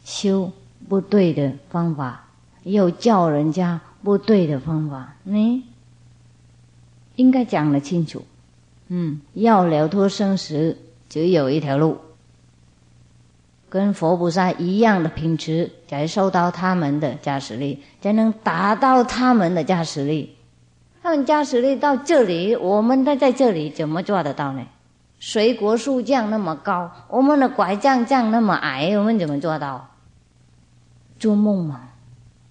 [0.05, 0.53] 修
[0.89, 2.29] 不对的方法，
[2.63, 5.65] 又教人家不对的方法，你。
[7.19, 8.25] 应该讲得清楚，
[8.87, 10.79] 嗯，要了脱生死，
[11.09, 11.99] 只有一条路，
[13.69, 20.37] 跟佛菩萨一样的品质，才受到他们的加持力，才能达到他们的加持力。
[21.03, 24.65] 他们加持力到这里，我们在在这里怎么做得到呢？
[25.19, 29.89] 水果树降那么高，我们的拐杖降那么矮，我们怎么做到？
[31.19, 31.88] 做梦嘛。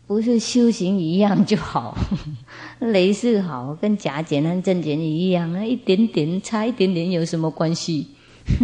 [0.07, 1.97] 不是修行一样就好，
[2.79, 8.07] 雷是好，跟假减和正减一样，那一点点差一点点有什么关系？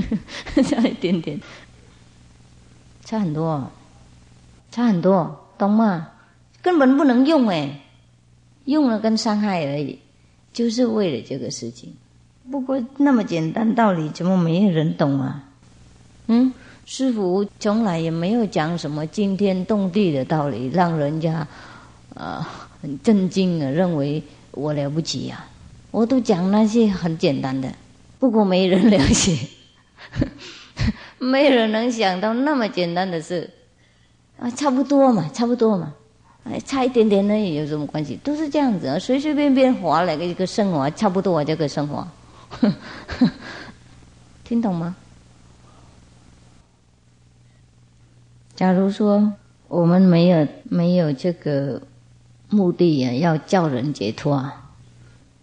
[0.63, 1.37] 差一点点，
[3.03, 3.69] 差很多，
[4.71, 6.07] 差很多，懂吗？
[6.61, 7.81] 根本不能用哎，
[8.63, 9.99] 用了跟伤害而已，
[10.53, 11.93] 就是为了这个事情。
[12.49, 15.43] 不过那么简单道理，怎么没有人懂啊？
[16.27, 16.53] 嗯。
[16.85, 21.47] 师傅从来也没有讲什么惊天动地的道理，让人家
[22.13, 25.45] 啊很震惊啊，认为我了不起呀。
[25.91, 27.71] 我都讲那些很简单的，
[28.19, 29.37] 不过没人了解，
[31.19, 33.49] 没人能想到那么简单的事
[34.39, 35.93] 啊，差不多嘛，差不多嘛，
[36.43, 38.19] 哎，差一点点呢，有什么关系？
[38.23, 42.07] 都是这样子啊，随随便便活了一个生活，差不多这个生活，
[44.43, 44.95] 听懂吗？
[48.55, 49.33] 假如说
[49.67, 51.81] 我们没有没有这个
[52.49, 54.71] 目的呀，要叫人解脱啊，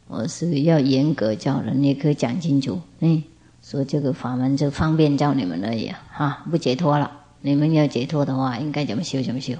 [0.07, 3.23] 我是要严格叫人，也可以讲清楚，嗯，
[3.65, 9.55] 说这个法门就方便教你们而已啊，哈，不解脱了，你们要解脱的话，应该怎么修怎么修，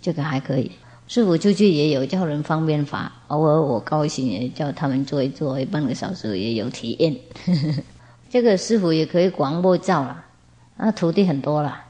[0.00, 0.70] 这个还可以。
[1.08, 7.16] 师傅出去也有叫人方便法，偶尔我高兴也叫他们做一做，半个小时也有体验。
[8.30, 10.24] 这个师傅也可以广播教了，
[10.76, 11.82] 那徒弟很多了。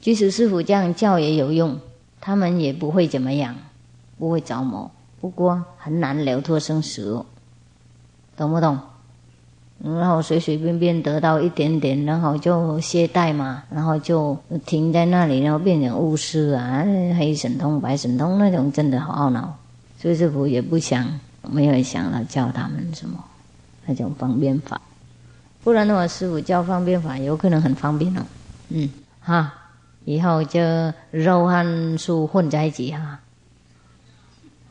[0.00, 1.78] 即使师傅这样教也有用，
[2.20, 3.54] 他们也不会怎么样，
[4.18, 4.90] 不会着魔。
[5.20, 7.22] 不过很难了脱生死，
[8.36, 8.78] 懂不懂？
[9.82, 16.84] 然后随随便便得到一点点，然后就懈怠嘛，然后就停在那里，然后变成巫师啊，
[17.18, 19.56] 黑神通、白神通那种，真的好懊恼。
[19.98, 21.06] 所以师傅也不想，
[21.50, 23.22] 没有想到教他们什么
[23.86, 24.80] 那种方便法，
[25.62, 28.22] 不然的话，师傅教方便法有可能很方便哦。
[28.70, 28.88] 嗯，
[29.20, 29.52] 哈。
[30.04, 30.60] 以后就
[31.10, 33.20] 肉和素混在一起哈，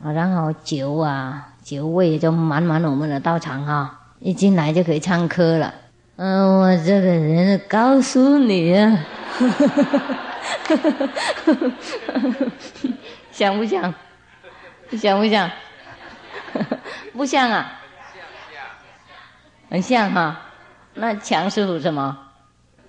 [0.02, 5.72] 啊，然后酒啊，酒味就满满我们的道场哈，一进来就可以唱歌了。
[6.16, 8.98] 嗯，我这个人告诉你啊，
[13.32, 13.94] 像不像？
[14.98, 15.50] 像不像？
[17.14, 17.80] 不像啊？
[19.70, 20.40] 很像哈。
[20.94, 22.18] 那强师傅什么？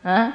[0.03, 0.33] 啊？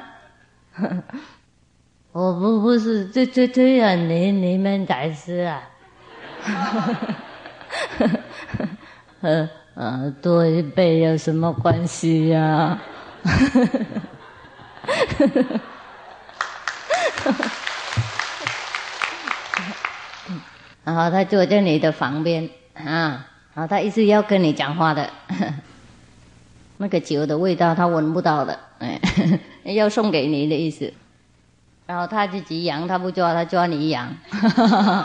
[2.13, 5.61] 我不不是这这这样，你你们才是啊，
[9.21, 12.79] 呵 呃，多一倍有什么关系呀？
[20.83, 25.07] 然后他坐在你的旁边啊，然后他一直要跟你讲话的，
[26.77, 28.99] 那个酒的味道他闻不到的，哎，
[29.65, 30.91] 要送给你的意思。
[31.87, 34.13] 然后他自己养，他不抓，他抓你养。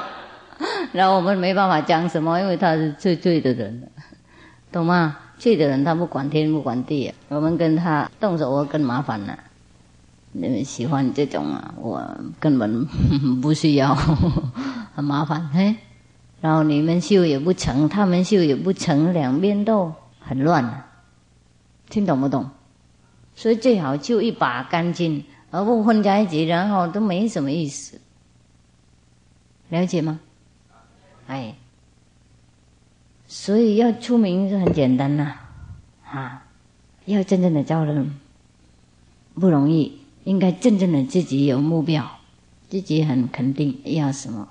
[0.93, 3.89] 然后我们没办法讲什么，因为他是最醉的人，
[4.71, 5.17] 懂吗？
[5.39, 9.39] 醉的人他不管天不管地，我们跟他动手我更麻烦了。
[10.33, 11.75] 你们喜欢这种啊？
[11.79, 12.87] 我根本
[13.41, 13.95] 不需要，
[14.95, 15.77] 很麻烦嘿。
[16.41, 20.85] 然后你们修也不成，他们修也不成，两边都很乱，
[21.89, 22.51] 听懂不懂？
[23.35, 28.01] 所以最好就一把干净，而不混在一起，然后都没什么意思。
[29.69, 30.19] 了解吗？
[31.29, 31.55] 哎，
[33.29, 35.37] 所以要出名是很简单呐，
[36.05, 36.47] 啊，
[37.05, 38.19] 要真正的招人
[39.35, 40.01] 不容易。
[40.25, 42.09] 应该真正的自己有目标，
[42.69, 44.49] 自己很肯定要什么，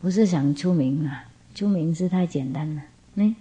[0.00, 1.24] 不是想出名啊，
[1.56, 2.82] 出名是太简单了，
[3.16, 3.34] 嗯，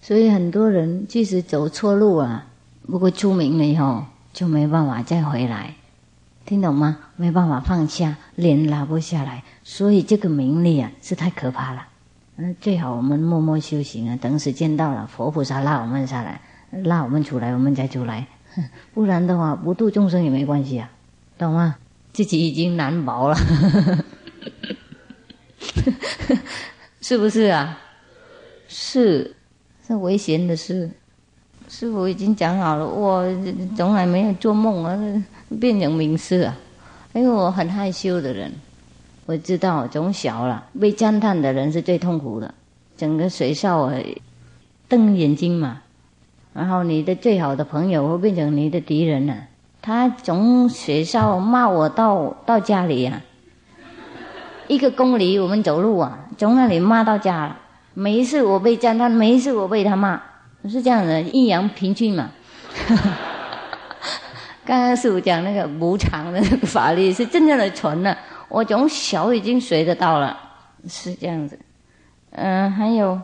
[0.00, 2.46] 所以很多人即使走错路啊，
[2.86, 5.74] 不过出名了以后就没办法再回来，
[6.46, 6.98] 听懂吗？
[7.16, 11.86] 没办法放下，脸拉不下来，所以这个名利啊是太可怕了。
[12.36, 18.26] 嗯，最好我们默默修行啊，等时间到了，佛菩萨拉我们下来，拉我们出来，我们再出来。
[18.94, 20.90] 不然的话，不度众生也没关系啊，
[21.38, 21.76] 懂吗？
[22.12, 23.36] 自己已经难保了，
[27.00, 27.78] 是不是啊？
[28.66, 29.36] 是，
[29.86, 30.90] 是危险的事。
[31.72, 33.24] 师傅已经讲好了，我
[33.76, 35.24] 从来没有做梦啊，
[35.60, 36.56] 变成名师啊。
[37.12, 38.52] 因为我很害羞的人，
[39.24, 42.52] 我知道从小了被赞叹的人是最痛苦的，
[42.96, 43.88] 整个学校
[44.88, 45.80] 瞪眼睛嘛。
[46.52, 49.36] 然后你的最好的朋友会变成你的敌人了。
[49.80, 53.22] 他从学校骂我到到家里呀，
[54.66, 57.56] 一个公里我们走路啊，从那里骂到家了。
[57.94, 60.20] 每一次我被赞叹，每一次我被他骂，
[60.68, 62.30] 是这样的，阴阳平均嘛。
[64.66, 68.16] 刚刚师傅讲那个无常的那个法律是真正的纯的，
[68.48, 70.38] 我从小已经学得到了，
[70.88, 71.58] 是这样子。
[72.32, 73.20] 嗯，还有。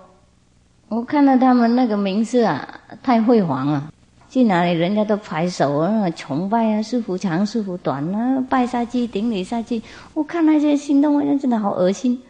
[0.89, 2.67] 我看到他们那个名字啊，
[3.03, 3.93] 太辉煌了。
[4.29, 9.83] 去哪里人家都拍手啊，崇拜啊，师傅长，师傅短啊，拜下去，顶礼下去。
[10.15, 12.21] 我看那些心动，人真的好恶心。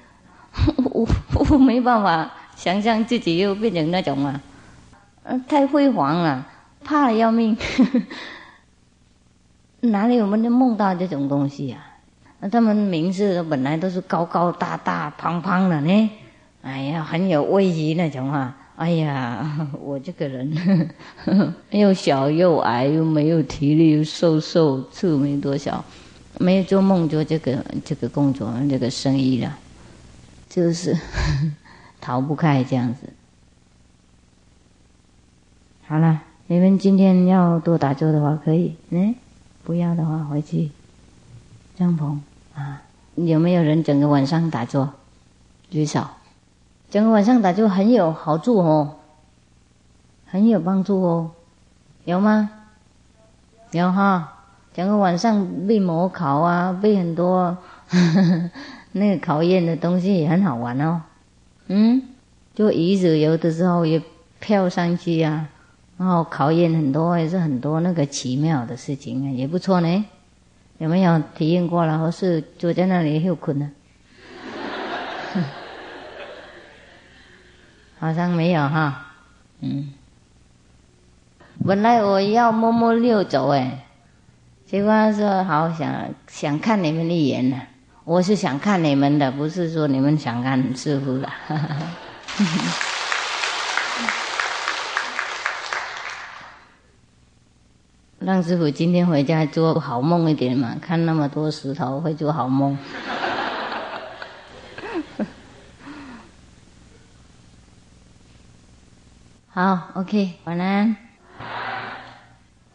[0.93, 1.07] 我
[1.51, 4.41] 我没办法想象自己又变成那种啊，
[5.49, 6.47] 太辉煌了，
[6.85, 7.57] 怕的要命。
[9.81, 11.79] 哪里我们能梦到这种东西呀？
[12.51, 16.11] 他们名字本来都是高高大大、胖胖的呢。
[16.63, 18.57] 哎呀，很有威仪那种啊！
[18.77, 20.91] 哎呀， 我这个人
[21.71, 25.85] 又小又矮，又没有体力，又瘦瘦，字没多少，
[26.39, 29.57] 没有做梦做这个这个工作，这个生意了，
[30.49, 30.97] 就是
[32.01, 33.09] 逃不开这样子。
[35.89, 39.15] 好了，你们今天要多打坐的话可以，嗯，
[39.63, 40.71] 不要的话回去
[41.77, 42.19] 帐篷
[42.61, 42.83] 啊。
[43.15, 44.95] 有没有人整个晚上打坐？
[45.71, 46.05] 举手。
[46.91, 48.97] 整个晚上打坐很有好处哦，
[50.27, 51.31] 很有帮助哦，
[52.05, 52.51] 有吗？
[53.71, 54.43] 有哈，
[54.75, 57.57] 整个晚上被模考啊，被很多
[58.91, 61.03] 那个考验的东西也很好玩哦。
[61.69, 62.03] 嗯，
[62.57, 64.03] 就椅子有的时候也
[64.41, 65.49] 飘上去啊，
[65.99, 70.05] 然后考验很多也是很多那个奇妙的事情，也不错呢。
[70.79, 71.99] 有没有体验过了？
[71.99, 73.71] 或是坐在那里又困了？
[77.99, 79.15] 好像没有哈，
[79.63, 79.95] 嗯，
[81.67, 83.87] 本来我要摸摸溜走哎，
[84.67, 87.59] 结果说好想想看你们的眼呢，
[88.05, 91.27] 我是想看你们的，不是说你们想看师傅的。
[98.19, 102.77] 让师傅今天回家做好梦一点嘛，看那么多石头会做好梦。
[109.49, 110.97] 好，OK，晚安。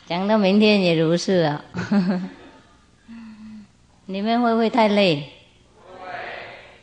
[0.06, 1.62] 讲到明天也如是啊。
[4.06, 5.28] 你们会不会太累？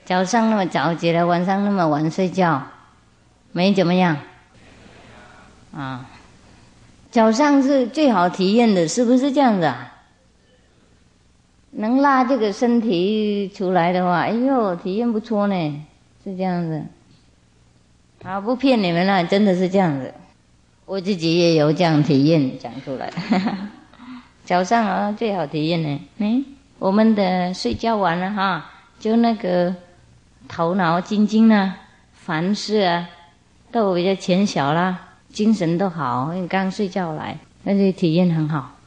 [0.04, 2.60] 早上那么早起来，晚上那么晚睡觉，
[3.52, 4.16] 没怎么样。
[5.74, 6.06] 啊，
[7.18, 9.92] 早上是最好体验的，是不是这样子啊？
[11.72, 15.84] 能拉这个身体出来的话，哎呦，体验不错呢，
[16.22, 16.80] 是这样子。
[18.22, 20.14] 好，不骗你们了，真的是这样子。
[20.86, 23.12] 我自己也有这样体验，讲出来。
[24.46, 26.00] 早上啊，最好体验呢。
[26.18, 26.44] 嗯，
[26.78, 29.74] 我们的睡觉完了哈，就那个
[30.46, 31.78] 头脑晶晶啊，
[32.12, 33.08] 凡事啊
[33.72, 36.32] 都比较浅小啦，精神都好。
[36.34, 38.77] 因为刚睡觉来，那就体验很好。